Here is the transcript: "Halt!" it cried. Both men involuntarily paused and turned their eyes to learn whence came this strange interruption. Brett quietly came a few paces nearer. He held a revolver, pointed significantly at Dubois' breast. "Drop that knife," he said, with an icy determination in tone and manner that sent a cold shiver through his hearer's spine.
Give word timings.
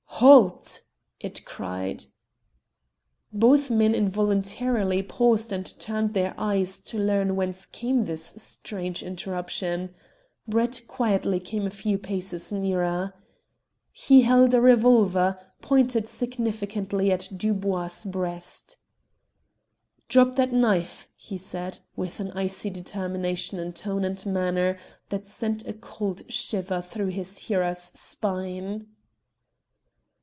"Halt!" 0.21 0.81
it 1.19 1.45
cried. 1.45 2.05
Both 3.33 3.71
men 3.71 3.95
involuntarily 3.95 5.01
paused 5.01 5.51
and 5.51 5.65
turned 5.79 6.13
their 6.13 6.35
eyes 6.37 6.77
to 6.81 6.99
learn 6.99 7.35
whence 7.35 7.65
came 7.65 8.01
this 8.01 8.25
strange 8.37 9.01
interruption. 9.01 9.95
Brett 10.47 10.81
quietly 10.87 11.39
came 11.39 11.65
a 11.65 11.71
few 11.71 11.97
paces 11.97 12.51
nearer. 12.51 13.15
He 13.91 14.21
held 14.21 14.53
a 14.53 14.61
revolver, 14.61 15.39
pointed 15.63 16.07
significantly 16.07 17.11
at 17.11 17.27
Dubois' 17.35 18.05
breast. 18.05 18.77
"Drop 20.07 20.35
that 20.35 20.53
knife," 20.53 21.07
he 21.15 21.39
said, 21.39 21.79
with 21.95 22.19
an 22.19 22.29
icy 22.33 22.69
determination 22.69 23.57
in 23.57 23.73
tone 23.73 24.05
and 24.05 24.23
manner 24.27 24.77
that 25.09 25.25
sent 25.25 25.65
a 25.67 25.73
cold 25.73 26.21
shiver 26.31 26.79
through 26.79 27.07
his 27.07 27.39
hearer's 27.39 27.79
spine. 27.99 28.85